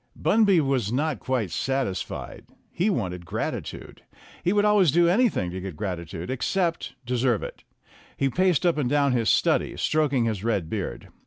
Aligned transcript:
Bunby 0.19 0.59
was 0.61 0.91
not 0.91 1.19
quite 1.19 1.51
satisfied. 1.51 2.45
He 2.71 2.89
wanted 2.89 3.23
grati 3.23 3.63
tude. 3.63 4.01
He 4.43 4.51
would 4.51 4.65
always 4.65 4.91
do 4.91 5.07
anything 5.07 5.51
to 5.51 5.61
get 5.61 5.75
gratitude, 5.75 6.31
except 6.31 6.95
deserve 7.05 7.43
it. 7.43 7.63
He 8.17 8.27
paced 8.27 8.65
up 8.65 8.79
and 8.79 8.89
down 8.89 9.11
his 9.11 9.29
study, 9.29 9.77
stroking 9.77 10.25
his 10.25 10.43
red 10.43 10.71
beard. 10.71 11.09